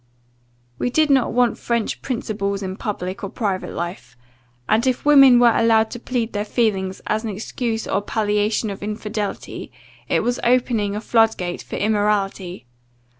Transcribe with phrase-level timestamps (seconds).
[0.79, 4.17] We did not want French principles in public or private life
[4.67, 8.81] and, if women were allowed to plead their feelings, as an excuse or palliation of
[8.81, 9.71] infidelity,
[10.07, 12.65] it was opening a flood gate for immorality.